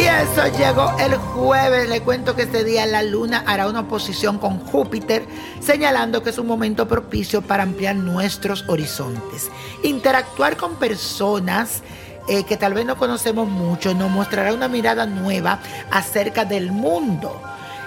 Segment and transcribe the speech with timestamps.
[0.00, 1.88] Eso llegó el jueves.
[1.88, 5.24] Le cuento que este día la luna hará una oposición con Júpiter,
[5.60, 9.50] señalando que es un momento propicio para ampliar nuestros horizontes.
[9.82, 11.82] Interactuar con personas
[12.26, 17.38] eh, que tal vez no conocemos mucho nos mostrará una mirada nueva acerca del mundo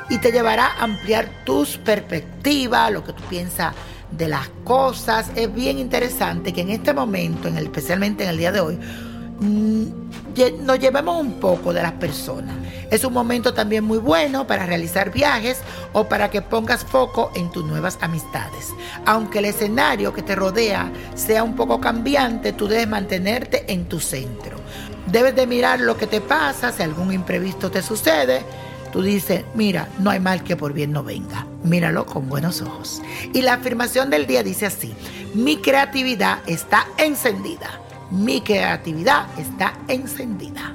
[0.10, 3.74] y te llevará a ampliar tus perspectivas, lo que tú piensas
[4.12, 5.32] de las cosas.
[5.36, 8.80] Es bien interesante que en este momento, en especialmente en el día de hoy,
[9.40, 12.56] nos llevemos un poco de las personas.
[12.90, 15.60] Es un momento también muy bueno para realizar viajes
[15.94, 18.74] o para que pongas foco en tus nuevas amistades.
[19.06, 24.00] Aunque el escenario que te rodea sea un poco cambiante, tú debes mantenerte en tu
[24.00, 24.58] centro.
[25.08, 28.42] Debes de mirar lo que te pasa, si algún imprevisto te sucede.
[28.92, 31.46] Tú dices, mira, no hay mal que por bien no venga.
[31.64, 33.02] Míralo con buenos ojos.
[33.34, 34.96] Y la afirmación del día dice así,
[35.34, 40.74] mi creatividad está encendida mi creatividad está encendida.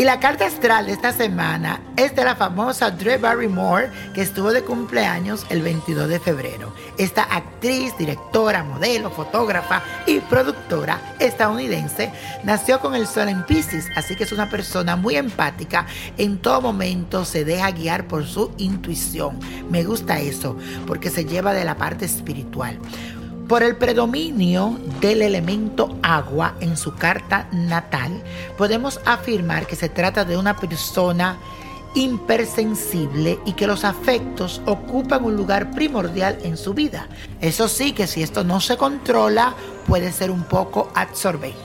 [0.00, 4.50] Y la carta astral de esta semana es de la famosa Drew Barrymore, que estuvo
[4.50, 6.72] de cumpleaños el 22 de febrero.
[6.96, 12.10] Esta actriz, directora, modelo, fotógrafa y productora estadounidense
[12.44, 15.84] nació con el sol en Pisces, así que es una persona muy empática.
[16.16, 19.38] En todo momento se deja guiar por su intuición.
[19.68, 22.78] Me gusta eso, porque se lleva de la parte espiritual.
[23.50, 28.22] Por el predominio del elemento agua en su carta natal,
[28.56, 31.36] podemos afirmar que se trata de una persona
[31.96, 37.08] hipersensible y que los afectos ocupan un lugar primordial en su vida.
[37.40, 39.56] Eso sí que si esto no se controla
[39.88, 41.58] puede ser un poco absorbente.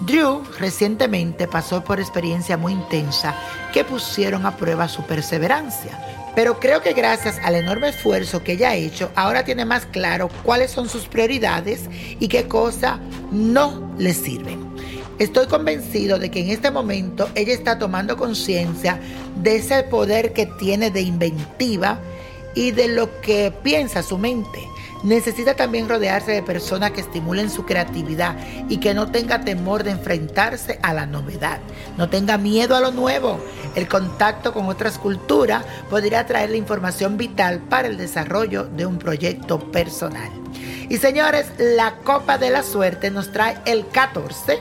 [0.00, 3.34] Drew recientemente pasó por experiencia muy intensa
[3.72, 8.68] que pusieron a prueba su perseverancia pero creo que gracias al enorme esfuerzo que ella
[8.70, 11.88] ha hecho, ahora tiene más claro cuáles son sus prioridades
[12.20, 13.00] y qué cosas
[13.32, 14.60] no le sirven.
[15.18, 19.00] Estoy convencido de que en este momento ella está tomando conciencia
[19.36, 22.00] de ese poder que tiene de inventiva
[22.54, 24.60] y de lo que piensa su mente.
[25.02, 28.36] Necesita también rodearse de personas que estimulen su creatividad
[28.68, 31.60] y que no tenga temor de enfrentarse a la novedad.
[31.96, 33.38] No tenga miedo a lo nuevo.
[33.74, 39.70] El contacto con otras culturas podría traerle información vital para el desarrollo de un proyecto
[39.70, 40.30] personal.
[40.88, 44.60] Y señores, la copa de la suerte nos trae el 14,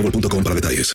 [0.43, 0.89] para detalles.